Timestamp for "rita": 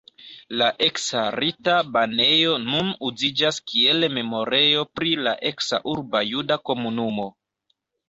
1.37-1.75